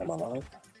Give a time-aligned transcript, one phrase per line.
[0.00, 0.73] Am I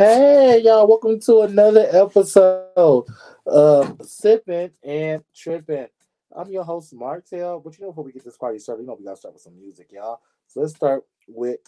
[0.00, 3.04] Hey, y'all, welcome to another episode
[3.44, 5.88] of Sipping and Tripping.
[6.34, 7.60] I'm your host, Martel.
[7.60, 9.42] But you know, before we get this party started, you know, we gotta start with
[9.42, 10.22] some music, y'all.
[10.46, 11.58] So let's start with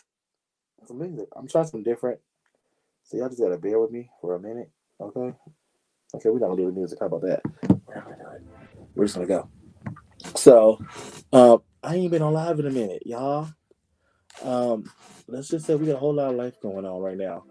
[0.86, 1.28] some music.
[1.36, 2.20] I'm trying some different.
[3.02, 5.34] So y'all just gotta bear with me for a minute, okay?
[6.14, 7.00] Okay, we're not gonna do the music.
[7.00, 7.42] How about that?
[8.94, 9.50] We're just gonna go.
[10.36, 10.82] So,
[11.34, 13.50] um, I ain't been on live in a minute, y'all.
[14.42, 14.90] Um,
[15.28, 17.44] let's just say we got a whole lot of life going on right now.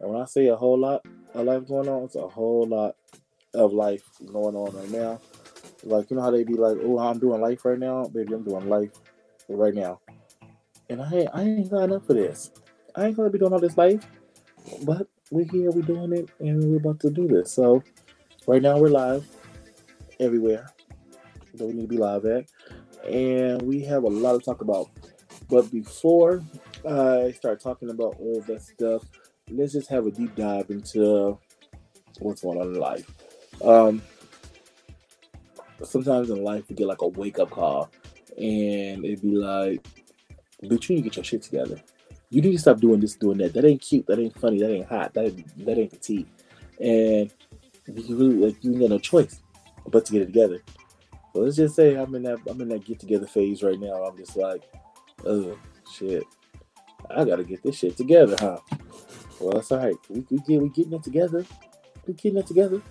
[0.00, 2.96] And when I say a whole lot of life going on, it's a whole lot
[3.54, 5.20] of life going on right now.
[5.82, 8.04] Like, you know how they be like, oh, I'm doing life right now?
[8.04, 8.90] Baby, I'm doing life
[9.48, 10.00] right now.
[10.88, 12.50] And I I ain't signed up for this.
[12.94, 14.06] I ain't gonna be doing all this life.
[14.84, 17.52] But we're here, we're doing it, and we're about to do this.
[17.52, 17.82] So,
[18.46, 19.26] right now, we're live
[20.20, 20.66] everywhere
[21.54, 22.46] that we need to be live at.
[23.08, 24.88] And we have a lot to talk about.
[25.48, 26.42] But before
[26.88, 29.04] I start talking about all that stuff,
[29.50, 31.38] let's just have a deep dive into
[32.18, 33.10] what's going on in life.
[33.62, 34.02] Um,
[35.82, 37.90] sometimes in life, we get like a wake up call,
[38.36, 39.86] and it'd be like,
[40.64, 41.80] bitch, you need to get your shit together.
[42.30, 43.54] You need to stop doing this, doing that.
[43.54, 44.06] That ain't cute.
[44.06, 44.58] That ain't funny.
[44.58, 45.14] That ain't hot.
[45.14, 46.26] That ain't, that ain't petite.
[46.80, 47.32] And
[47.86, 49.40] you really like you got no choice
[49.86, 50.60] but to get it together.
[51.32, 54.02] So let's just say I'm in that I'm in that get together phase right now.
[54.04, 54.62] I'm just like,
[55.24, 55.56] oh
[55.92, 56.24] shit,
[57.10, 58.58] I gotta get this shit together, huh?
[59.40, 59.96] Well, that's all right.
[60.08, 61.44] We we get we getting it together.
[62.06, 62.82] We getting it together.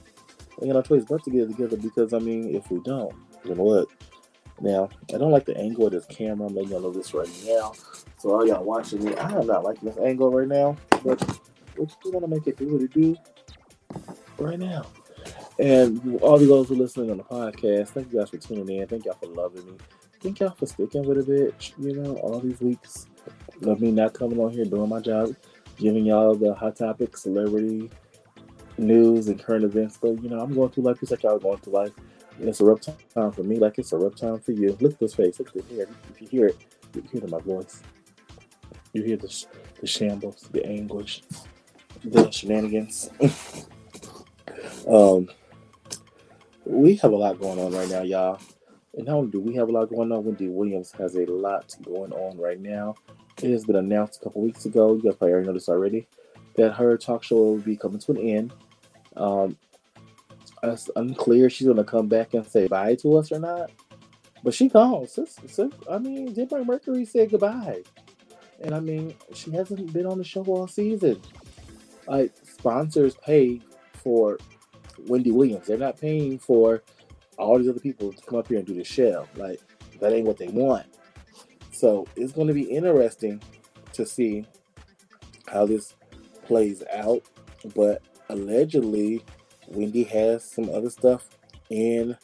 [0.60, 3.14] We got no choice but to get it together because I mean, if we don't,
[3.44, 3.88] then what?
[4.62, 6.48] Now, I don't like the angle of this camera.
[6.48, 7.74] I'm letting y'all know this right now.
[8.20, 11.22] So all y'all watching me, I am not liking this angle right now, but
[11.78, 13.18] we're just gonna make it do what it do
[14.38, 14.86] right now.
[15.60, 18.78] And all of guys who are listening on the podcast, thank you guys for tuning
[18.78, 18.88] in.
[18.88, 19.78] Thank y'all for loving me.
[20.22, 21.74] Thank y'all for sticking with it, bitch.
[21.78, 23.08] You know, all these weeks
[23.66, 25.36] of me not coming on here doing my job,
[25.78, 27.90] giving y'all the hot topic, celebrity
[28.78, 29.98] news, and current events.
[30.02, 31.92] But you know, I'm going through life just like y'all going through life.
[32.40, 34.78] And it's a rough time for me, like it's a rough time for you.
[34.82, 35.40] Look at this face.
[35.40, 35.88] Look at this hair.
[36.10, 36.58] If you hear it,
[36.94, 37.82] you hear it in my voice.
[38.94, 39.46] You hear the, sh-
[39.80, 41.22] the shambles, the anguish,
[42.04, 43.10] the shenanigans.
[44.88, 45.30] um,
[46.66, 48.40] we have a lot going on right now, y'all.
[48.96, 51.74] And not only do we have a lot going on, Wendy Williams has a lot
[51.84, 52.96] going on right now.
[53.42, 54.96] It has been announced a couple weeks ago.
[54.96, 56.08] You guys probably already this already.
[56.56, 58.54] That her talk show will be coming to an end.
[59.18, 59.58] Um,
[60.64, 63.72] it's unclear she's going to come back and say bye to us or not.
[64.44, 65.08] But she gone.
[65.90, 67.84] I mean, Debmar-Mercury said goodbye.
[68.62, 71.20] And I mean, she hasn't been on the show all season.
[72.08, 73.62] Like, sponsors pay
[73.94, 74.38] for
[75.08, 75.68] Wendy Williams.
[75.68, 76.84] They're not paying for
[77.38, 79.28] all these other people to come up here and do the show.
[79.36, 79.60] Like,
[80.00, 80.86] that ain't what they want.
[81.86, 83.40] So it's going to be interesting
[83.94, 84.48] to see
[85.48, 85.94] how this
[86.48, 87.22] plays out.
[87.76, 89.24] But allegedly,
[89.68, 91.30] Wendy has some other stuff
[91.70, 92.18] in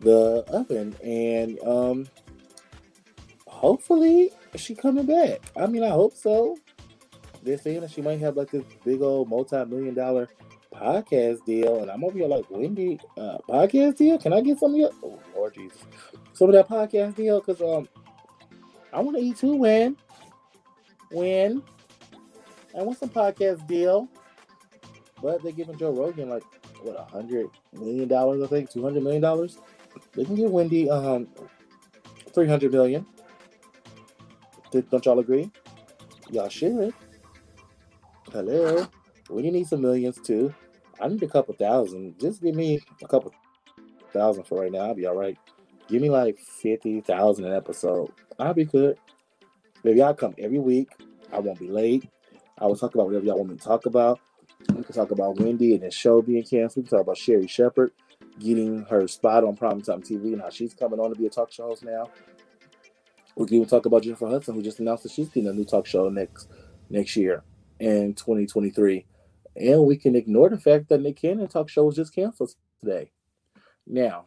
[0.00, 2.08] the oven, and um,
[3.46, 5.42] hopefully she coming back.
[5.56, 6.58] I mean, I hope so.
[7.44, 10.28] They're saying that she might have like this big old multi-million dollar
[10.74, 14.18] podcast deal, and I'm over here like Wendy uh, podcast deal.
[14.18, 15.84] Can I get some of your oh Lord Jesus,
[16.32, 17.40] some of that podcast deal?
[17.40, 17.88] Because um,
[18.92, 19.56] I want to eat too.
[19.56, 19.96] When,
[21.10, 21.62] when
[22.76, 24.08] I want some podcast deal,
[25.22, 26.44] but they're giving Joe Rogan like
[26.82, 29.58] what a hundred million dollars, I think, two hundred million dollars.
[30.14, 31.28] They can give Wendy um
[32.32, 33.06] three hundred million.
[34.70, 35.50] Don't y'all agree?
[36.30, 36.92] Y'all should.
[38.32, 38.86] Hello.
[39.30, 40.54] We need some millions too.
[41.00, 42.18] I need a couple thousand.
[42.20, 43.32] Just give me a couple
[44.12, 44.80] thousand for right now.
[44.80, 45.38] I'll be all right.
[45.88, 48.12] Give me like fifty thousand an episode.
[48.38, 48.98] I'll be good.
[49.84, 50.90] Maybe I'll come every week.
[51.32, 52.08] I won't be late.
[52.58, 54.20] I will talk about whatever y'all want me to talk about.
[54.74, 56.84] We can talk about Wendy and the show being canceled.
[56.84, 57.92] We can talk about Sherri Shepherd
[58.38, 61.52] getting her spot on primetime TV and how she's coming on to be a talk
[61.52, 62.10] show host now.
[63.36, 65.64] We can even talk about Jennifer Hudson, who just announced that she's getting a new
[65.64, 66.48] talk show next
[66.90, 67.44] next year
[67.78, 69.06] in 2023.
[69.56, 73.10] And we can ignore the fact that Nick Cannon talk show was just canceled today.
[73.86, 74.26] Now,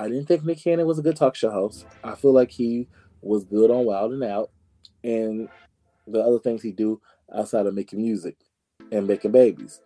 [0.00, 1.84] I didn't think Nick Cannon was a good talk show host.
[2.02, 2.88] I feel like he
[3.20, 4.50] was good on Wild and Out.
[5.04, 5.46] And
[6.06, 7.02] the other things he do
[7.34, 8.38] outside of making music
[8.90, 9.82] and making babies.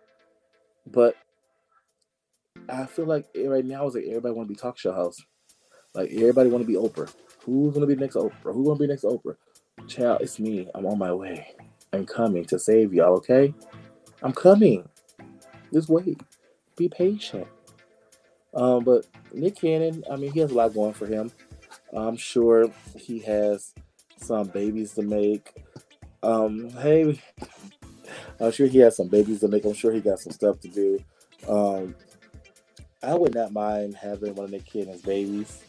[0.87, 1.17] But
[2.69, 5.21] I feel like right now is like everybody want to be talk show host.
[5.93, 7.13] Like everybody want to be Oprah.
[7.43, 8.53] Who's gonna be next Oprah?
[8.53, 9.35] Who's gonna be next Oprah?
[9.87, 10.69] Child, it's me.
[10.73, 11.53] I'm on my way.
[11.91, 13.17] I'm coming to save y'all.
[13.17, 13.53] Okay,
[14.23, 14.87] I'm coming.
[15.73, 16.21] Just wait.
[16.77, 17.47] Be patient.
[18.55, 21.31] Um, but Nick Cannon, I mean, he has a lot going for him.
[21.93, 23.73] I'm sure he has
[24.17, 25.53] some babies to make.
[26.23, 27.21] Um, hey,
[28.39, 29.65] I'm sure he has some babies to make.
[29.65, 31.03] I'm sure he got some stuff to do.
[31.47, 31.95] Um,
[33.03, 35.61] I would not mind having one of Nick Cannon's babies.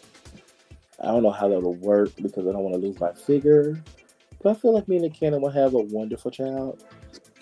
[1.01, 3.83] I don't know how that would work because I don't want to lose my figure.
[4.43, 6.83] But I feel like me and Nick Cannon will have a wonderful child.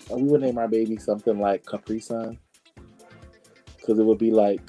[0.09, 2.37] We would name our baby something like Capri Sun.
[3.77, 4.61] Because it would be like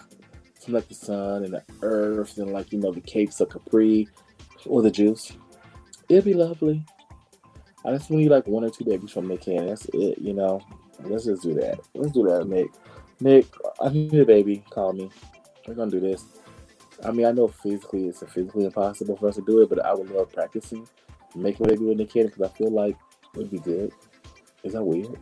[0.74, 4.08] like the sun and the earth and like, you know, the capes of Capri
[4.66, 5.32] or the juice.
[6.08, 6.84] It'd be lovely.
[7.84, 9.68] I just need like one or two babies from Nick Cannon.
[9.68, 10.60] That's it, you know.
[11.00, 11.78] Let's just do that.
[11.94, 12.70] Let's do that, Nick.
[13.20, 13.46] Nick,
[13.80, 14.64] I need a baby.
[14.70, 15.10] Call me.
[15.66, 16.24] We're gonna do this.
[17.04, 19.94] I mean, I know physically it's physically impossible for us to do it, but I
[19.94, 20.88] would love practicing,
[21.34, 22.96] making a baby with Nick because I feel like
[23.34, 23.92] it would be good.
[24.64, 25.16] Is that weird?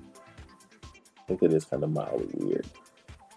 [1.19, 2.67] I think it is kind of mildly weird.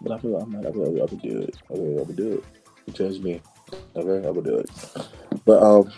[0.00, 1.56] But I feel like I'm not, I will, I will do it.
[1.70, 2.98] I will, I will do it.
[2.98, 3.42] You me.
[3.96, 4.70] Okay, I will do it.
[5.44, 5.92] But um,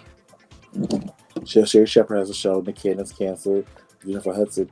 [1.45, 2.63] Sherri Shepherd has a show.
[2.63, 3.67] Cannon's canceled.
[4.05, 4.71] Jennifer Hudson.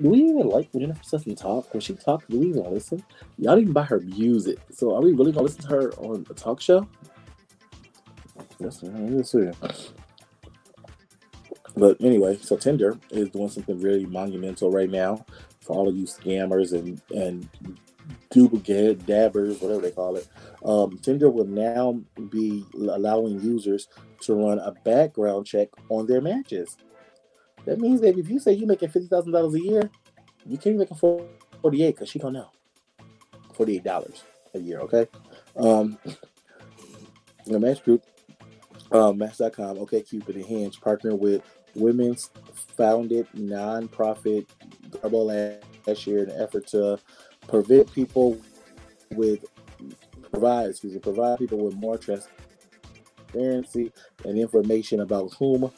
[0.00, 1.72] Do we even like when Jennifer Hudson talk?
[1.72, 3.02] When she talks, do we even listen?
[3.38, 4.58] Y'all didn't buy her music.
[4.70, 6.86] So are we really gonna listen to her on a talk show?
[8.58, 9.50] Yes, let's see.
[11.76, 15.24] But anyway, so Tinder is doing something really monumental right now
[15.60, 17.48] for all of you scammers and and
[18.30, 20.28] duplicate dabbers, whatever they call it.
[20.64, 22.00] Um, Tinder will now
[22.30, 23.88] be allowing users
[24.22, 26.76] to run a background check on their matches.
[27.64, 29.90] That means that if you say you're making fifty thousand dollars a year,
[30.46, 32.50] you can't make a forty-eight because she don't know.
[33.54, 34.24] Forty-eight dollars
[34.54, 35.06] a year, okay?
[35.56, 35.98] Um,
[37.46, 38.04] the Match Group,
[38.92, 41.42] um, Match.com, OK Cupid, and Hinge partner with
[41.74, 42.30] women's
[42.76, 44.46] founded nonprofit
[45.02, 46.98] Double last year in an effort to
[47.48, 48.38] prevent people
[49.12, 49.44] with
[50.30, 53.90] provide excuse me provide people with more transparency
[54.24, 55.70] and information about whom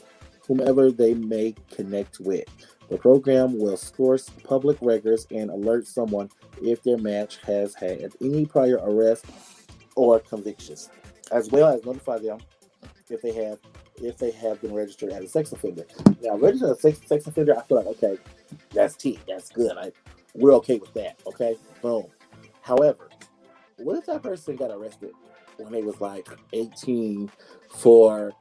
[0.46, 2.44] whomever they may connect with.
[2.88, 6.28] The program will source public records and alert someone
[6.60, 9.30] if their match has had any prior arrests
[9.94, 10.90] or convictions,
[11.30, 12.38] as well as notify them
[13.08, 13.58] if they have
[14.02, 15.84] if they have been registered as a sex offender.
[16.22, 18.18] Now, registered as a sex, sex offender, I feel like okay,
[18.72, 19.76] that's T, that's good.
[19.76, 19.92] I
[20.34, 21.20] we're okay with that.
[21.26, 22.06] Okay, boom.
[22.62, 23.08] However,
[23.78, 25.12] what if that person got arrested
[25.56, 27.30] when they was like 18
[27.70, 28.32] for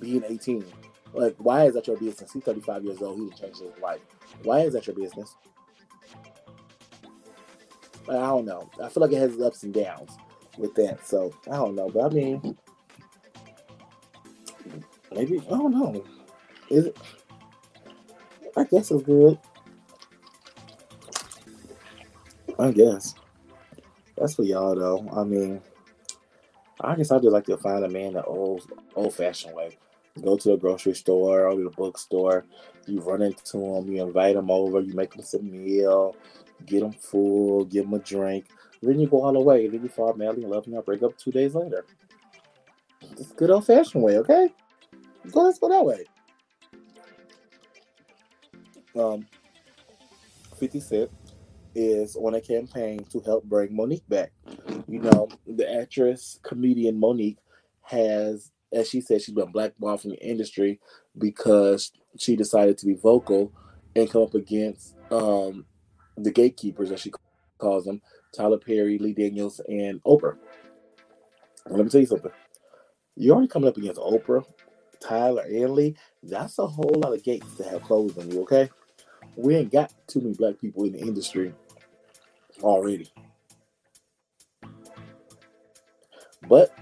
[0.00, 0.64] being 18?
[1.14, 2.32] Like, why is that your business?
[2.32, 3.18] He's 35 years old.
[3.18, 4.00] He didn't change his life.
[4.42, 5.34] Why is that your business?
[8.08, 8.70] I don't know.
[8.82, 10.16] I feel like it has ups and downs
[10.56, 11.06] with that.
[11.06, 11.88] So I don't know.
[11.88, 12.58] But I mean,
[15.14, 16.04] maybe I don't know.
[16.70, 16.98] Is it?
[18.56, 19.38] I guess it's good.
[22.58, 23.14] I guess.
[24.16, 25.08] That's for y'all though.
[25.12, 25.60] I mean,
[26.80, 29.78] I guess I just like to find a man the old old fashioned way.
[30.22, 32.44] Go to the grocery store or the bookstore.
[32.86, 33.92] You run into him.
[33.92, 34.80] You invite him over.
[34.80, 36.16] You make him some meal.
[36.66, 37.64] Get him full.
[37.66, 38.46] Give him a drink.
[38.82, 39.68] Then you go all the way.
[39.68, 41.84] Then you fall madly in love and you break up two days later.
[43.12, 44.48] It's good old fashioned way, okay?
[45.30, 46.04] So let's go that way.
[48.96, 49.26] Um,
[50.58, 51.10] 50 Cent
[51.78, 54.32] is on a campaign to help bring Mo'Nique back.
[54.88, 57.38] You know, the actress, comedian Mo'Nique
[57.82, 60.80] has, as she said, she's been blackballed from the industry
[61.16, 63.52] because she decided to be vocal
[63.94, 65.66] and come up against um,
[66.16, 67.12] the gatekeepers, as she
[67.58, 68.02] calls them,
[68.34, 70.36] Tyler Perry, Lee Daniels, and Oprah.
[71.68, 72.32] let me tell you something.
[73.14, 74.44] You're already coming up against Oprah,
[75.00, 75.96] Tyler, and Lee.
[76.24, 78.68] That's a whole lot of gates to have closed on you, okay?
[79.36, 81.54] We ain't got too many black people in the industry
[82.62, 83.10] already.
[86.48, 86.72] But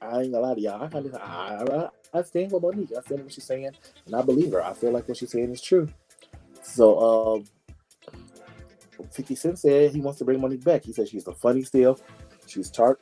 [0.00, 0.82] I ain't gonna lie to y'all.
[0.82, 2.96] I kind of I, I, stand with Mo'Nique.
[2.96, 3.70] I stand what she's saying,
[4.06, 4.62] and I believe her.
[4.62, 5.88] I feel like what she's saying is true.
[6.62, 7.44] So, um,
[9.12, 10.84] 50 Cent said he wants to bring Mo'Nique back.
[10.84, 11.98] He said she's the funny still.
[12.46, 13.00] She's tart.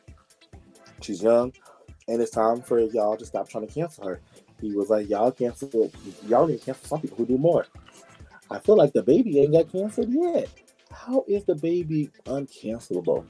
[1.00, 1.52] She's young,
[2.08, 4.20] and it's time for y'all to stop trying to cancel her.
[4.60, 5.90] He was like, y'all cancel.
[6.26, 7.66] Y'all can cancel some people who do more.
[8.50, 10.48] I feel like DaBaby ain't got canceled yet.
[11.06, 13.26] How is DaBaby uncancelable?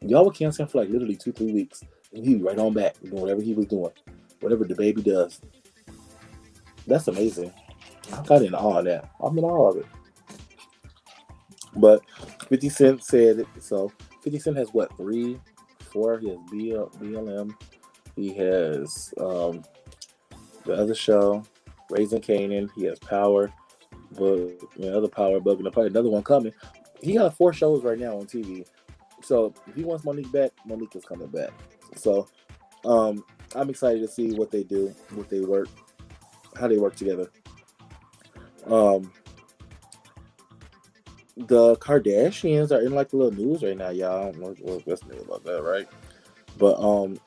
[0.00, 1.82] Y'all were canceling for like literally two, three weeks,
[2.12, 3.90] and he right on back doing whatever he was doing,
[4.40, 5.40] whatever DaBaby does.
[6.86, 7.52] That's amazing.
[8.12, 9.10] I'm in all of that.
[9.20, 9.86] I'm in all of it.
[11.74, 12.02] But
[12.48, 13.46] 50 Cent said it.
[13.58, 13.90] So
[14.22, 15.40] 50 Cent has what, three,
[15.80, 16.20] four?
[16.20, 17.52] He has BL, BLM.
[18.14, 19.64] He has um,
[20.64, 21.42] the other show,
[21.90, 22.70] Raising Kanan.
[22.76, 23.52] He has Power,
[24.18, 24.36] but
[24.76, 25.90] you know, other Power, Bugging the Party.
[25.90, 26.52] Another one coming.
[27.00, 28.66] He got four shows right now on TV.
[29.22, 31.50] So if he wants Mo'Nique back, Mo'Nique is coming back.
[31.96, 32.28] So
[32.84, 35.68] um, I'm excited to see what they do, what they work,
[36.58, 37.30] how they work together.
[38.66, 39.12] Um,
[41.36, 44.28] the Kardashians are in like the little news right now, y'all.
[44.28, 45.88] I don't know what's new about that, right?
[46.58, 47.18] But um,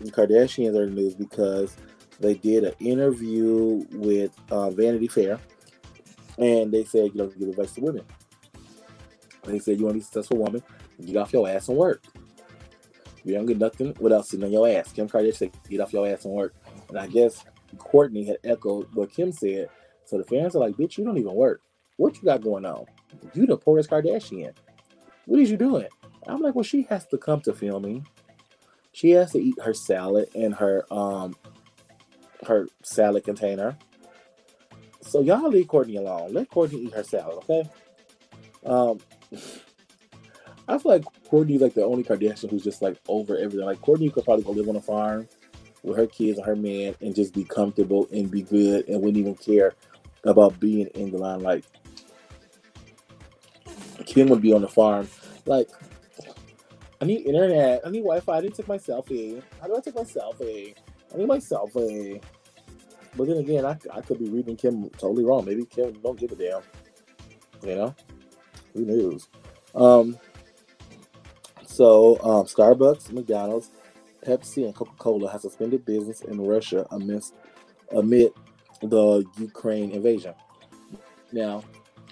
[0.00, 1.76] the Kardashians are in the news because
[2.20, 5.40] they did an interview with uh, Vanity Fair,
[6.38, 8.04] and they said, you know, give advice to women.
[9.44, 10.62] They said, you want to be a successful woman,
[11.04, 12.02] get off your ass and work.
[13.24, 14.92] You don't get nothing without sitting on your ass.
[14.92, 16.54] Kim Kardashian said, get off your ass and work.
[16.88, 17.44] And I guess
[17.76, 19.68] Kourtney had echoed what Kim said.
[20.04, 21.62] So the fans are like, bitch, you don't even work.
[21.96, 22.86] What you got going on?
[23.34, 24.54] You the poorest Kardashian.
[25.26, 25.88] What is you doing?
[26.26, 28.06] I'm like, well, she has to come to filming.
[28.92, 31.36] She has to eat her salad in her um
[32.46, 33.76] her salad container.
[35.00, 36.32] So y'all leave Kourtney alone.
[36.32, 37.68] Let Kourtney eat herself, okay?
[38.64, 38.98] Um
[40.66, 43.64] I feel like Kourtney's like the only Kardashian who's just like over everything.
[43.64, 45.28] Like Kourtney could probably go live on a farm
[45.82, 49.16] with her kids and her man and just be comfortable and be good and wouldn't
[49.16, 49.74] even care
[50.24, 51.64] about being in the limelight.
[53.96, 55.08] Like, Kim would be on the farm.
[55.46, 55.68] Like,
[57.00, 57.82] I need internet.
[57.84, 58.36] I need Wi-Fi.
[58.36, 59.42] I didn't take my selfie.
[59.60, 60.74] How do I take my selfie?
[61.12, 62.22] I need my selfie.
[63.18, 65.44] But then again, I, I could be reading Kim totally wrong.
[65.44, 66.62] Maybe Kim don't give a damn.
[67.62, 67.94] You know,
[68.72, 69.28] who knows?
[69.74, 70.16] Um.
[71.64, 73.70] So, um, Starbucks, McDonald's,
[74.26, 77.34] Pepsi, and Coca-Cola have suspended business in Russia amidst
[77.92, 78.32] amid
[78.82, 80.34] the Ukraine invasion.
[81.30, 81.62] Now,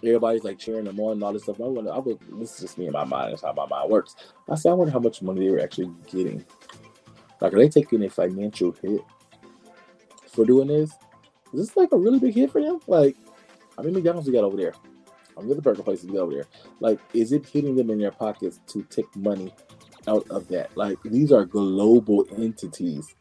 [0.04, 1.60] everybody's like cheering them on and all this stuff.
[1.60, 3.32] I wonder, I would, this is just me in my mind.
[3.32, 4.14] That's how my mind works.
[4.48, 6.44] I said, I wonder how much money they were actually getting.
[7.40, 9.00] Like, are they taking a financial hit
[10.36, 10.92] for doing this?
[11.52, 12.80] Is this like a really big hit for them?
[12.86, 13.16] Like,
[13.78, 14.74] I mean, McDonald's we got over there.
[15.36, 16.46] I mean, the burger places we got over there.
[16.80, 19.52] Like, is it hitting them in their pockets to take money
[20.06, 20.76] out of that?
[20.76, 23.14] Like, these are global entities.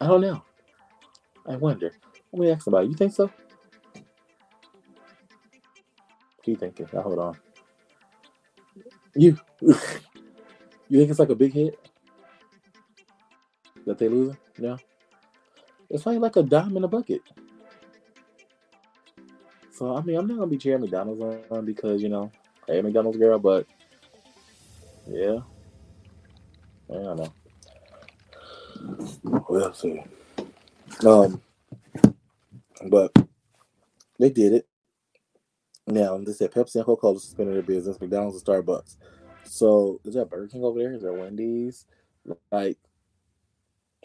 [0.00, 0.42] I don't know.
[1.46, 1.92] I wonder.
[2.32, 2.88] Let me ask somebody.
[2.88, 3.24] You think so?
[3.24, 3.34] What
[6.48, 6.88] are you thinking?
[6.92, 7.36] Now, hold on.
[9.14, 11.78] You, you think it's like a big hit
[13.86, 14.38] that they losing?
[14.58, 14.76] Yeah.
[15.92, 17.20] It's like like a dime in a bucket.
[19.70, 22.32] So I mean, I'm not gonna be cheering McDonald's on because you know,
[22.68, 23.66] I hey, McDonald's girl, but
[25.06, 25.40] yeah,
[26.90, 27.34] I don't know.
[29.48, 30.02] We'll see.
[31.04, 31.42] Um,
[32.86, 33.14] but
[34.18, 34.66] they did it.
[35.86, 38.00] Now they said Pepsi and Coca-Cola suspended their business.
[38.00, 38.96] McDonald's and Starbucks.
[39.44, 40.94] So is that Burger King over there?
[40.94, 41.86] Is there Wendy's?
[42.50, 42.78] Like,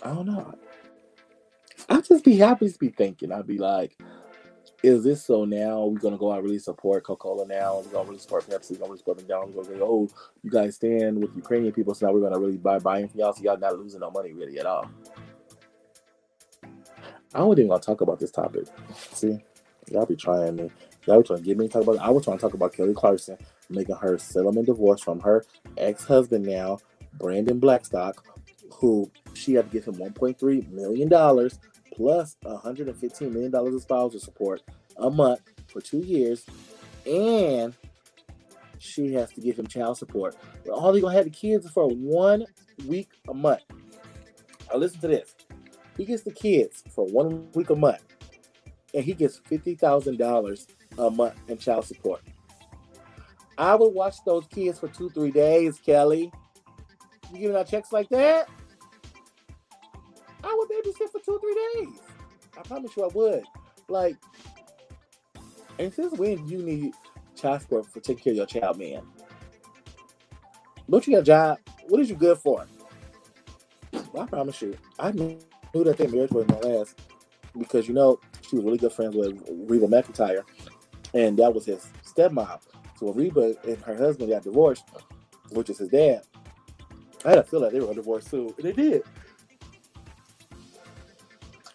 [0.04, 0.54] I don't know.
[1.90, 3.32] I'd just be happy to be thinking.
[3.32, 3.98] I'd be like,
[4.84, 7.78] is this so now we're gonna go out really support Coca-Cola now?
[7.78, 10.10] We're gonna really support Pepsi, we're gonna really support McDonald's, we're gonna say, oh,
[10.44, 13.34] you guys stand with Ukrainian people, so now we're gonna really buy buying from y'all,
[13.34, 14.90] so y'all not losing no money really at all.
[17.34, 18.68] I wasn't even gonna talk about this topic.
[18.96, 19.40] See,
[19.90, 20.72] y'all be trying me.
[21.06, 21.96] Y'all be trying to get me to talk about.
[21.96, 22.02] It.
[22.02, 23.38] I was trying to talk about Kelly Clarkson
[23.70, 25.46] making her settlement divorce from her
[25.78, 26.80] ex-husband now,
[27.14, 28.24] Brandon Blackstock,
[28.74, 31.60] who she had to give him 1.3 million dollars
[31.94, 34.62] plus 115 million dollars of spousal support
[34.98, 36.46] a month for two years,
[37.06, 37.76] and
[38.80, 40.36] she has to give him child support.
[40.66, 42.46] But all they gonna have the kids for one
[42.86, 43.62] week a month.
[44.70, 45.36] Now listen to this.
[45.98, 48.04] He gets the kids for one week a month,
[48.94, 50.68] and he gets fifty thousand dollars
[50.98, 52.22] a month in child support.
[53.58, 56.32] I would watch those kids for two, three days, Kelly.
[57.34, 58.48] You giving out checks like that?
[60.78, 62.00] Would babysit for two, or three days.
[62.58, 63.44] I promise you I would.
[63.88, 64.16] Like,
[65.80, 66.94] and since when you need
[67.36, 69.04] child support for taking care of your child, man?
[70.90, 71.60] Don't you got a job?
[71.88, 72.66] What is you good for?
[73.94, 75.38] I promise you, I knew
[75.74, 77.00] that their marriage wasn't gonna last
[77.58, 80.44] because you know she was really good friends with Reba McEntire,
[81.14, 82.60] and that was his stepmom.
[82.98, 84.86] So when Reba and her husband got divorced,
[85.52, 86.24] which is his dad,
[87.26, 89.04] I had a feel like they were divorced too, and they did.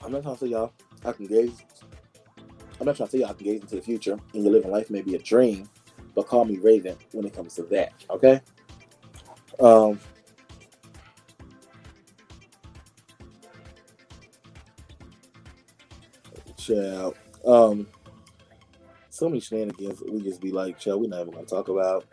[0.05, 0.73] I'm not trying to say y'all
[1.05, 1.63] I can gaze.
[2.81, 4.71] I'm not trying to say y'all I can gaze into the future and your living
[4.71, 5.69] life may be a dream,
[6.15, 7.93] but call me Raven when it comes to that.
[8.11, 8.41] Okay.
[9.61, 9.99] Um.
[16.57, 17.17] Child.
[17.45, 17.89] Um,
[19.11, 22.07] so many shenanigans we just be like, chill, we're not even gonna talk about.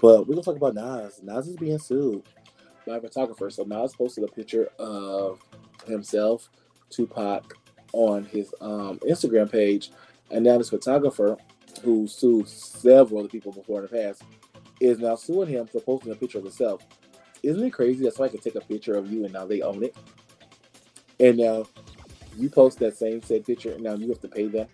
[0.00, 1.20] But we're gonna talk about Nas.
[1.22, 2.22] Nas is being sued
[2.86, 3.50] by a photographer.
[3.50, 5.40] So Nas posted a picture of
[5.86, 6.48] himself,
[6.90, 7.54] Tupac,
[7.92, 9.90] on his um, Instagram page,
[10.30, 11.36] and now this photographer
[11.82, 14.22] who sued several other people before in the past
[14.80, 16.82] is now suing him for posting a picture of himself.
[17.42, 19.84] Isn't it crazy that somebody can take a picture of you and now they own
[19.84, 19.96] it?
[21.20, 21.64] And now
[22.36, 24.66] you post that same said picture, and now you have to pay them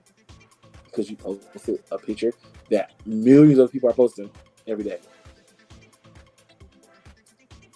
[0.84, 2.32] because you posted a picture
[2.70, 4.30] that millions of people are posting
[4.66, 4.98] every day.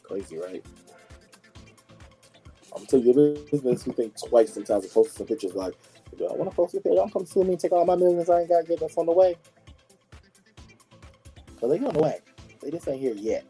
[0.03, 0.65] Crazy, right?
[2.77, 5.73] I'm gonna tell you the business who think twice sometimes of posting some pictures like,
[6.19, 6.97] do I want to post a picture.
[6.97, 8.99] Don't come sue me and take all my millions I ain't got to get that's
[8.99, 9.37] on the way.
[11.59, 12.21] Cause they on the way.
[12.61, 13.47] They just ain't here yet.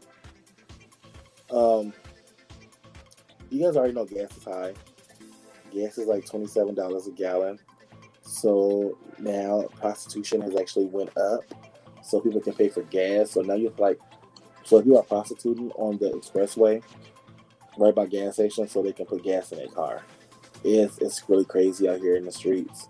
[1.51, 1.93] Um,
[3.49, 4.73] you guys already know gas is high.
[5.73, 7.59] Gas is like twenty seven dollars a gallon.
[8.21, 11.41] So now prostitution has actually went up,
[12.01, 13.31] so people can pay for gas.
[13.31, 13.99] So now you have like,
[14.63, 16.81] so if you are prostituting on the expressway,
[17.77, 20.03] right by gas stations, so they can put gas in their car.
[20.63, 22.87] It's it's really crazy out here in the streets.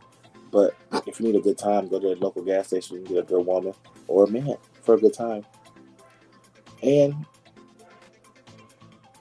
[0.51, 0.75] But
[1.06, 3.24] if you need a good time, go to a local gas station and get a
[3.24, 3.74] good woman
[4.08, 5.46] or a man for a good time.
[6.82, 7.13] And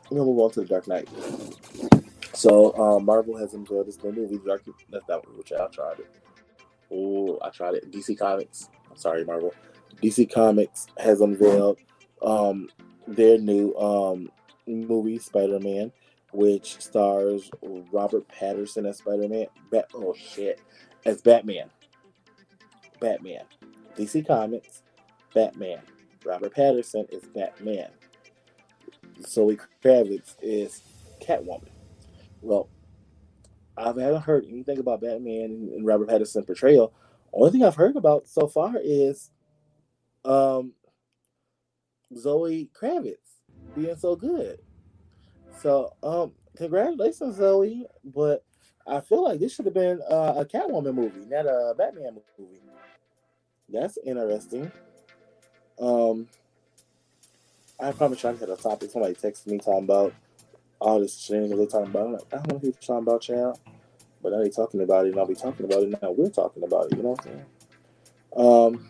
[0.09, 1.09] we're gonna move on to the Dark Knight.
[2.33, 4.39] So uh, Marvel has unveiled this new movie.
[4.47, 6.11] Dark, that's not which I tried it.
[6.93, 7.91] Oh, I tried it.
[7.91, 8.69] DC Comics.
[8.91, 9.53] I'm sorry, Marvel.
[10.03, 11.79] DC Comics has unveiled
[12.23, 12.69] um,
[13.09, 14.31] their new um,
[14.67, 15.93] movie, Spider Man,
[16.33, 17.51] which stars
[17.93, 19.47] Robert Pattinson as Spider Man.
[19.71, 20.61] Bat- oh shit,
[21.05, 21.71] as Batman.
[23.01, 23.45] Batman.
[23.97, 24.83] DC Comics,
[25.35, 25.81] Batman.
[26.25, 27.91] Robert Pattinson is Batman.
[29.27, 30.83] Zoe Kravitz is
[31.21, 31.69] Catwoman.
[32.43, 32.69] Well,
[33.77, 36.93] I haven't heard anything about Batman and Robert Pattinson portrayal.
[37.33, 39.31] Only thing I've heard about so far is
[40.25, 40.73] um,
[42.17, 43.26] Zoe Kravitz
[43.77, 44.59] being so good.
[45.61, 47.87] So, um, congratulations, Zoe.
[48.05, 48.45] But
[48.87, 52.61] I feel like this should have been uh, a Catwoman movie, not a Batman movie.
[53.69, 54.71] That's interesting.
[55.79, 56.29] Um,
[57.79, 58.91] I probably trying to hit a topic.
[58.91, 60.15] Somebody texted me talking about
[60.81, 62.07] all this shit they're talking about.
[62.07, 63.59] I'm like, I don't know who you're talking about, child.
[64.23, 66.11] But now they're talking about it, and I'll be talking about it now.
[66.11, 66.97] We're talking about it.
[66.97, 67.47] You know what I'm saying?
[68.37, 68.89] Um,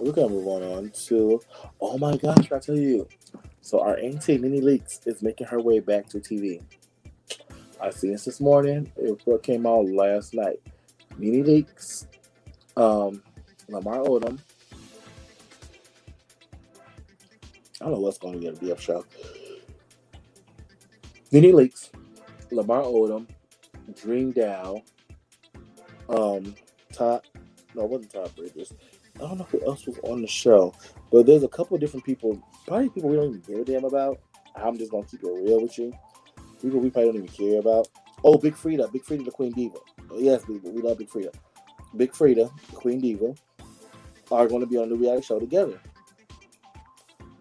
[0.00, 1.40] we're gonna move on, on to.
[1.80, 2.50] Oh my gosh!
[2.52, 3.06] I tell you.
[3.60, 6.62] So our auntie Nene Leakes is making her way back to TV.
[7.80, 8.90] I seen this this morning.
[8.96, 10.60] It came out last night.
[11.18, 12.06] Nene Leakes,
[12.76, 13.22] um,
[13.68, 14.38] Lamar Odom.
[17.80, 19.04] I don't know what's going to get a DF show.
[21.32, 21.90] Nene Leakes,
[22.50, 23.26] Lamar Odom,
[24.00, 24.82] Dream Dow,
[26.08, 26.54] um,
[26.92, 27.22] Todd.
[27.74, 28.74] No, it wasn't Todd Bridges.
[29.16, 30.74] I don't know who else was on the show,
[31.10, 32.42] but there's a couple of different people.
[32.66, 34.20] Probably people we don't even give a damn about.
[34.56, 35.92] I'm just gonna keep it real with you.
[36.62, 37.88] People we probably don't even care about.
[38.22, 39.78] Oh, Big Freedia, Big Freedia, the Queen Diva.
[40.14, 41.32] Yes, we, we love Big Freedia.
[41.96, 43.34] Big Freedia, the Queen Diva,
[44.30, 45.80] are going to be on a new reality show together.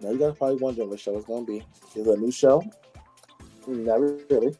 [0.01, 1.65] Now you guys probably wondering what show it's going to be.
[1.99, 2.63] Is it a new show?
[3.67, 4.55] Not really.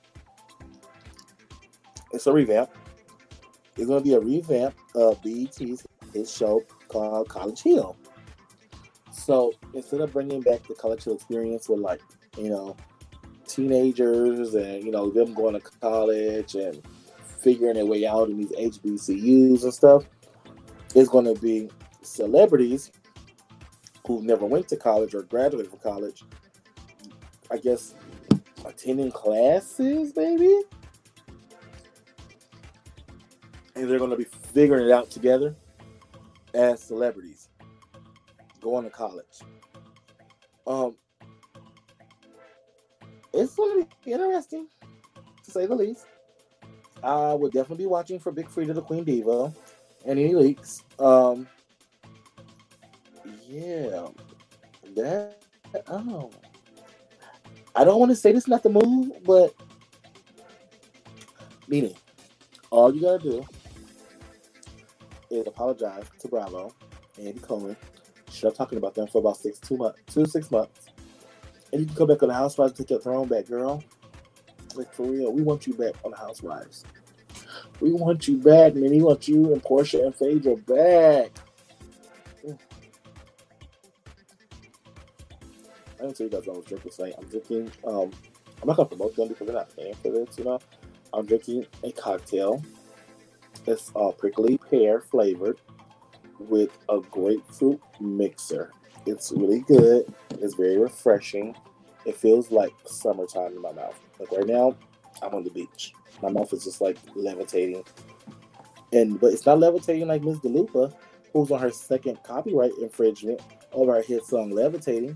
[2.12, 2.70] It's a revamp.
[3.78, 7.96] It's going to be a revamp of BET's his show called College Hill.
[9.12, 12.02] So instead of bringing back the College Hill experience with like
[12.38, 12.76] you know
[13.48, 16.82] teenagers and you know them going to college and
[17.42, 20.04] figuring their way out in these HBCUs and stuff,
[20.94, 21.70] it's going to be
[22.02, 22.92] celebrities
[24.06, 26.24] who never went to college or graduated from college.
[27.52, 27.96] I guess
[28.66, 30.62] attending classes, maybe.
[33.76, 35.56] And they're going to be figuring it out together
[36.54, 37.50] as celebrities
[38.62, 39.40] going to college.
[40.68, 40.96] Um,
[43.34, 44.68] it's going to be interesting,
[45.44, 46.06] to say the least.
[47.04, 49.54] I would definitely be watching for Big Freedia the Queen Diva
[50.06, 50.84] and Nene Leakes.
[51.00, 51.48] Um,
[53.48, 54.08] yeah,
[54.96, 55.42] that
[55.88, 56.30] oh,
[57.76, 59.54] I don't want to say this not the move, but
[61.68, 61.96] meaning
[62.70, 63.46] all you gotta do
[65.30, 66.74] is apologize to Bravo
[67.18, 67.76] and Cohen.
[68.30, 70.88] Stop talking about them for about six two months, two six months,
[71.72, 73.84] and you can come back on the Housewives, take your throne back, girl.
[74.76, 76.86] Like for real, we want you back on the Housewives.
[77.80, 78.92] We want you back, man.
[78.92, 81.32] We want you and Porsha and Phaedra back.
[86.00, 87.14] I didn't tell you guys I was drinking tonight.
[87.18, 87.72] I'm drinking.
[87.86, 88.12] Um,
[88.62, 90.60] I'm not gonna promote them because they're not paying for this, you know.
[91.14, 92.64] I'm drinking a cocktail.
[93.70, 95.62] It's uh, prickly pear flavored
[96.40, 98.72] with a grapefruit mixer.
[99.06, 100.12] It's really good.
[100.42, 101.56] It's very refreshing.
[102.04, 104.00] It feels like summertime in my mouth.
[104.20, 104.76] Like right now,
[105.22, 105.94] I'm on the beach.
[106.24, 107.84] My mouth is just like levitating.
[108.92, 110.92] And but it's not levitating like Miss Dua Lipa,
[111.32, 113.40] who's on her second copyright infringement
[113.72, 115.16] over her hit song Levitating.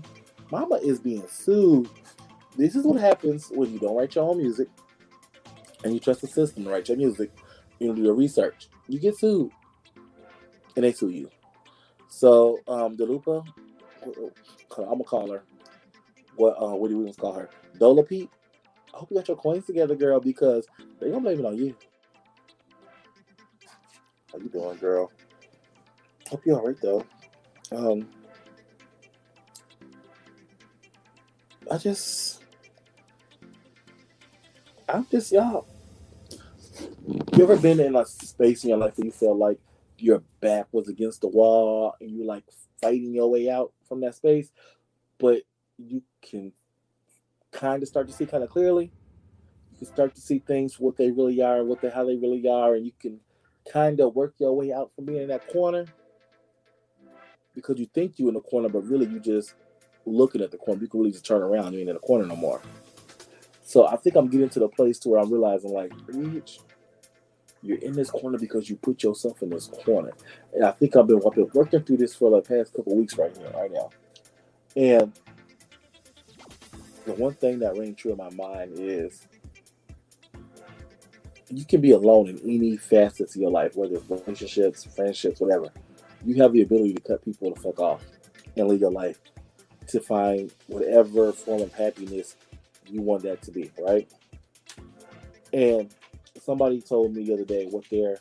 [0.52, 1.88] Mama is being sued.
[2.56, 4.68] This is what happens when you don't write your own music
[5.82, 7.32] and you trust the system to write your music.
[7.78, 8.68] You do your research.
[8.88, 9.50] You get sued.
[10.76, 11.30] And they sue you.
[12.08, 13.44] So um Dua Lipa,
[14.02, 15.44] I'm gonna call her.
[16.36, 17.50] What uh what do we gonna call her?
[17.78, 18.30] Dola Pete.
[18.94, 20.66] I hope you got your coins together, girl, because
[21.00, 21.76] they're gonna blame it on you.
[24.32, 25.10] How you doing, girl?
[26.28, 27.04] Hope you're alright though.
[27.72, 28.08] Um
[31.70, 32.42] I just
[34.88, 35.66] I'm just y'all.
[37.36, 39.58] You ever been in a space in your life where you feel like
[39.98, 42.44] your back was against the wall and you like
[42.80, 44.52] fighting your way out from that space,
[45.18, 45.42] but
[45.76, 46.52] you can
[47.50, 48.92] kind of start to see kind of clearly.
[49.72, 52.46] You can start to see things what they really are, what they how they really
[52.46, 53.18] are, and you can
[53.68, 55.86] kind of work your way out from being in that corner
[57.52, 59.54] because you think you're in the corner, but really you just
[60.06, 60.80] looking at the corner.
[60.80, 61.72] You can really just turn around.
[61.72, 62.62] You ain't in the corner no more.
[63.64, 66.60] So I think I'm getting to the place to where I'm realizing like, Reach,
[67.64, 70.12] you're in this corner because you put yourself in this corner.
[70.52, 73.16] And I think I've been, I've been working through this for the past couple weeks
[73.16, 73.90] right here, right now.
[74.76, 75.12] And
[77.06, 79.26] the one thing that rang true in my mind is
[81.48, 85.70] you can be alone in any facets of your life, whether it's relationships, friendships, whatever.
[86.24, 88.02] You have the ability to cut people the fuck off
[88.56, 89.20] and live your life
[89.88, 92.36] to find whatever form of happiness
[92.90, 94.10] you want that to be, right?
[95.52, 95.90] And
[96.44, 98.18] somebody told me the other day what their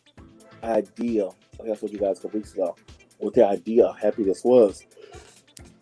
[0.64, 1.28] idea,
[1.62, 2.76] I guess what you guys a couple weeks ago,
[3.18, 4.86] what their idea of happiness was.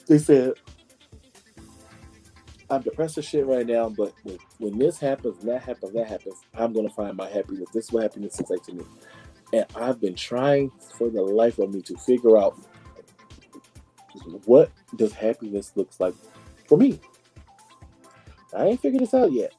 [0.08, 0.54] They said,
[2.69, 6.36] I'm depressed as shit right now, but when, when this happens, that happens, that happens,
[6.54, 7.69] I'm gonna find my happiness.
[7.73, 8.86] This is what happiness looks like to me.
[9.54, 12.58] And I've been trying for the life of me to figure out
[14.45, 16.15] what does happiness looks like
[16.67, 16.99] for me.
[18.56, 19.54] I ain't figured this out yet.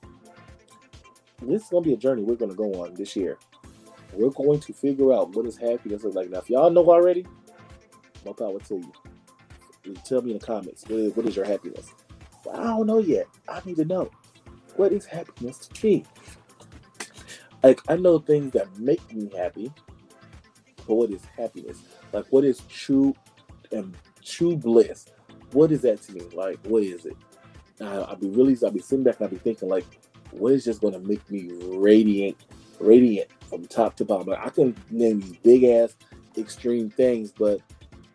[1.46, 3.38] This is gonna be a journey we're gonna go on this year.
[4.12, 6.30] We're going to figure out what is happiness like.
[6.30, 7.26] Now, if y'all know already,
[8.24, 8.92] my power to you.
[9.84, 11.92] you tell me in the comments what is, what is your happiness.
[12.52, 13.26] I don't know yet.
[13.48, 14.10] I need to know
[14.76, 16.04] what is happiness to me.
[17.62, 19.72] Like I know things that make me happy,
[20.86, 21.78] but what is happiness?
[22.12, 23.14] Like what is true
[23.70, 25.06] and true bliss?
[25.52, 26.22] What is that to me?
[26.34, 27.16] Like what is it?
[27.80, 29.84] I, I'll be really, I'll be sitting back and I'll be thinking like,
[30.32, 32.36] what is just going to make me radiant,
[32.80, 34.28] radiant from top to bottom?
[34.28, 35.94] Like, I can name these big ass
[36.36, 37.60] extreme things, but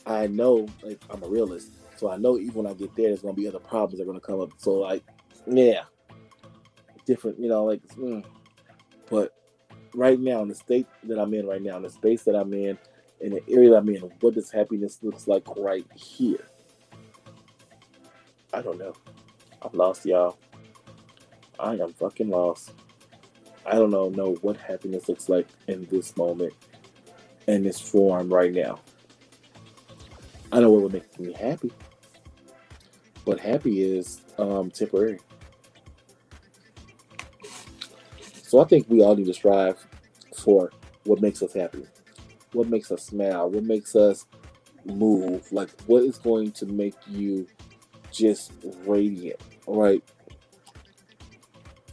[0.05, 3.21] I know like I'm a realist, so I know even when I get there, there's
[3.21, 4.51] going to be other problems that are going to come up.
[4.57, 5.03] So like,
[5.45, 5.83] yeah,
[7.05, 8.23] different, you know, like, mm.
[9.09, 9.33] but
[9.93, 12.53] right now in the state that I'm in right now, in the space that I'm
[12.53, 12.77] in,
[13.21, 16.47] in the area that I'm in, what does happiness looks like right here?
[18.53, 18.93] I don't know.
[19.61, 20.37] I'm lost, y'all.
[21.59, 22.73] I am fucking lost.
[23.65, 26.53] I don't know know what happiness looks like in this moment,
[27.47, 28.79] in this form right now.
[30.51, 31.71] I know what would make me happy,
[33.25, 35.19] but happy is um, temporary.
[38.43, 39.85] So I think we all need to strive
[40.37, 40.71] for
[41.03, 41.85] what makes us happy,
[42.53, 44.25] what makes us smile, what makes us
[44.85, 47.45] move, like what is going to make you
[48.11, 48.53] just
[48.85, 50.01] radiant, right?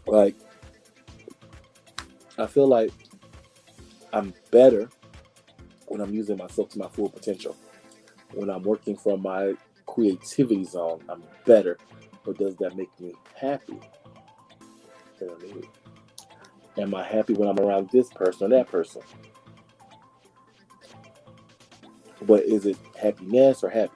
[0.07, 0.37] Like,
[2.39, 2.93] I feel like
[4.13, 4.89] I'm better
[5.87, 7.57] when I'm using myself to my full potential.
[8.33, 9.55] When I'm working from my
[9.87, 11.79] creativity zone, I'm better.
[12.25, 13.79] But does that make me happy?
[16.77, 19.03] Am I happy when I'm around this person or that person?
[22.23, 23.93] But is it happiness or happy?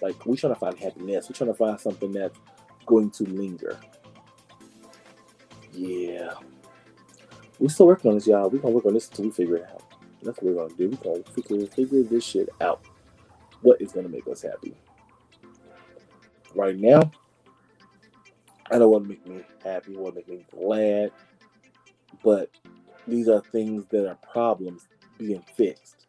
[0.00, 1.28] Like we're trying to find happiness.
[1.28, 2.38] We're trying to find something that's
[2.86, 3.78] going to linger.
[5.72, 6.34] Yeah.
[7.58, 8.48] We're still working on this, y'all.
[8.48, 9.82] We're gonna work on this until we figure it out.
[10.22, 10.90] That's what we're gonna do.
[10.90, 12.82] We're gonna figure, figure this shit out.
[13.62, 14.74] What is gonna make us happy?
[16.54, 17.10] Right now,
[18.70, 21.10] I don't want to make me happy, want to make me glad,
[22.22, 22.50] but
[23.06, 24.86] these are things that are problems
[25.18, 26.06] being fixed.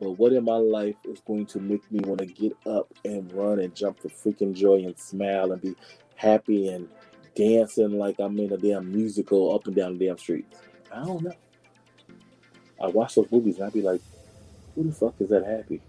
[0.00, 3.30] But what in my life is going to make me want to get up and
[3.32, 5.74] run and jump for freaking joy and smile and be
[6.14, 6.88] happy and
[7.40, 10.58] dancing like I'm in a damn musical up and down the damn streets?
[10.92, 11.32] I don't know.
[12.82, 14.02] I watch those movies and I'd be like,
[14.74, 15.80] who the fuck is that happy?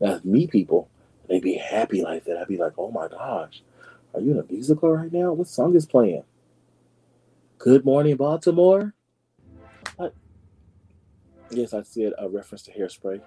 [0.00, 0.88] That's me people.
[1.28, 2.38] They be happy like that.
[2.38, 3.62] I'd be like, oh my gosh,
[4.14, 5.32] are you in a musical right now?
[5.32, 6.24] What song is playing?
[7.58, 8.94] Good Morning Baltimore?
[9.98, 10.10] I,
[11.50, 13.20] yes, I said a reference to hairspray.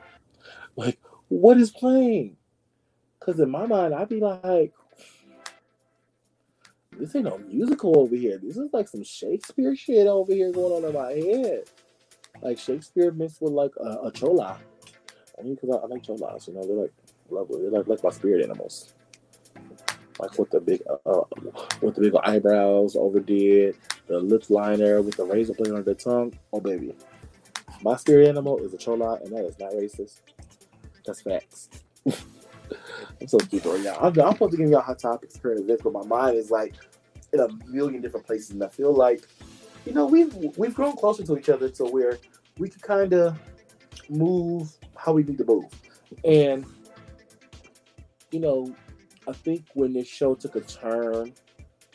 [0.75, 2.37] Like, what is playing?
[3.19, 4.73] Because in my mind, I'd be like,
[6.99, 8.39] this ain't no musical over here.
[8.41, 11.63] This is like some Shakespeare shit over here going on in my head.
[12.41, 14.57] Like Shakespeare mixed with like a, a chola.
[15.37, 16.93] I mean, because I, I, like cholas, you know, they're like
[17.29, 17.61] lovely.
[17.61, 18.93] They're like, like my spirit animals.
[20.19, 21.23] Like with the big, uh, uh,
[21.81, 23.75] with the big eyebrows overdid,
[24.07, 26.33] the lip liner with the razor blade on the tongue.
[26.51, 26.95] Oh baby,
[27.83, 30.21] my spirit animal is a chola, and that is not racist.
[31.05, 31.69] That's facts.
[33.21, 33.95] I'm so cute right now.
[33.97, 36.75] I'm, I'm supposed to give y'all hot topics current events, but my mind is like
[37.33, 39.27] in a million different places, and I feel like,
[39.85, 42.19] you know, we've we've grown closer to each other to where
[42.57, 43.37] we can kind of
[44.09, 45.65] move how we need to move,
[46.23, 46.65] and
[48.31, 48.75] you know,
[49.27, 51.33] I think when this show took a turn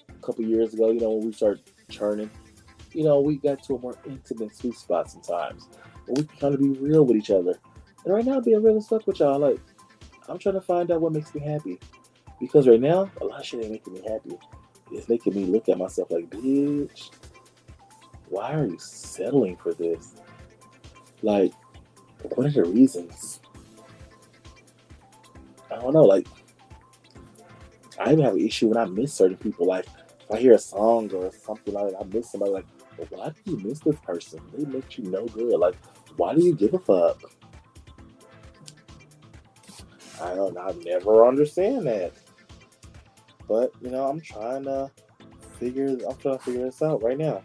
[0.09, 2.31] a couple years ago, you know, when we started churning,
[2.93, 5.69] you know, we got to a more intimate sweet spot sometimes,
[6.07, 7.59] where we can kind of be real with each other.
[8.05, 9.61] And right now, being real as fuck with y'all, like
[10.29, 11.79] I'm trying to find out what makes me happy.
[12.41, 14.37] Because right now, a lot of shit ain't making me happy.
[14.93, 17.11] It's making me look at myself like, bitch,
[18.29, 20.15] why are you settling for this?
[21.23, 21.53] Like,
[22.23, 23.41] what are the reasons?
[25.71, 26.03] I don't know.
[26.03, 26.27] Like,
[27.99, 29.67] I even have an issue when I miss certain people.
[29.67, 29.87] Like,
[30.21, 32.53] if I hear a song or something like that, I miss somebody.
[32.53, 32.67] Like,
[33.11, 34.41] why do you miss this person?
[34.57, 35.59] They make you no good.
[35.59, 35.77] Like,
[36.17, 37.23] why do you give a fuck?
[40.21, 42.13] I don't know, I never understand that.
[43.49, 44.91] But you know, I'm trying to
[45.59, 47.43] figure I'm trying to figure this out right now.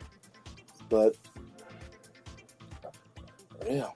[0.90, 1.16] But
[3.70, 3.88] yeah.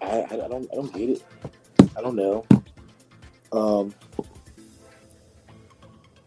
[0.00, 1.24] I, I, don't I don't get it.
[1.96, 2.46] I don't know.
[3.52, 3.94] Um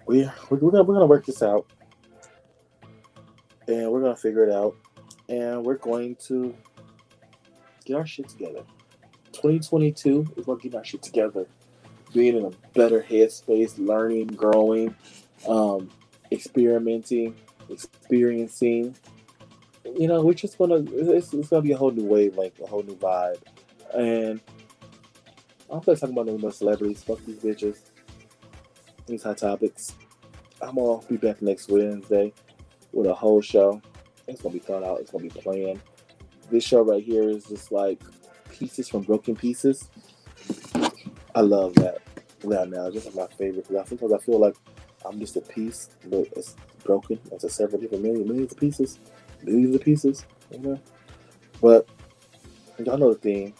[0.06, 1.72] we we're, we're gonna we're gonna work this out.
[3.67, 4.76] And we're gonna figure it out.
[5.30, 6.56] And we're going to
[7.86, 8.63] get our shit together.
[9.32, 11.48] 2022 is about getting our shit together,
[12.13, 14.95] being in a better headspace, learning, growing,
[15.48, 15.89] um,
[16.32, 17.36] experimenting,
[17.69, 18.95] experiencing.
[19.86, 22.67] You know, we're just gonna it's, it's gonna be a whole new wave, like a
[22.67, 23.41] whole new vibe.
[23.93, 24.39] And
[25.69, 27.04] I'm not talking about no more celebrities.
[27.04, 27.78] Fuck these bitches.
[29.08, 29.95] These hot topics.
[30.62, 32.34] I'm gonna be back next Wednesday
[32.91, 33.82] with a whole show.
[34.28, 35.00] It's gonna be thought out.
[35.00, 35.82] It's gonna be planned.
[36.52, 38.02] This show right here is just like
[38.52, 39.89] pieces from broken pieces.
[41.36, 42.00] I love that.
[42.44, 44.56] Now, now, just my favorite because sometimes I feel like
[45.06, 49.00] I'm just a piece, but it's broken into several different million, millions of pieces,
[49.44, 50.80] millions of pieces, you know.
[51.62, 51.88] But
[52.78, 53.54] y'all know the theme.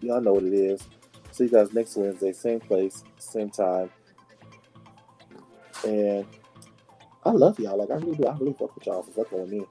[0.00, 0.86] Y'all know what it is.
[1.32, 3.90] See you guys next Wednesday, same place, same time.
[5.84, 6.26] And
[7.24, 7.78] I love y'all.
[7.78, 8.26] Like I really do.
[8.26, 9.64] I really fuck with y'all for fucking with me,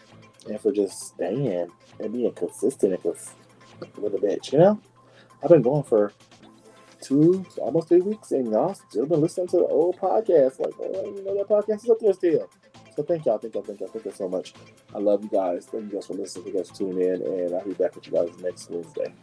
[0.50, 4.80] and for just staying and being consistent and with a bitch, you know?
[5.42, 6.14] I've been going for
[7.04, 10.60] two, almost three weeks, and y'all still been listening to the old podcast.
[10.60, 12.50] Like, oh, you know, that podcast is up there still.
[12.96, 14.54] So thank y'all, thank y'all, thank y'all, thank you so much.
[14.94, 15.66] I love you guys.
[15.66, 16.46] Thank you guys for listening.
[16.46, 19.14] Thank you guys for tuning in, and I'll be back with you guys next Wednesday.